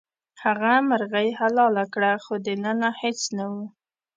هغه 0.43 0.73
مرغۍ 0.89 1.29
حلاله 1.39 1.83
کړه 1.93 2.11
خو 2.23 2.33
دننه 2.45 2.89
هیڅ 3.01 3.19
نه 3.37 3.45
وو. 3.51 3.63